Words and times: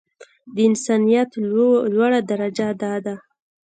د 0.53 0.55
انسانيت 0.69 1.29
لوړه 1.95 2.19
درجه 2.29 2.67
دا 2.81 2.93
ده. 3.05 3.15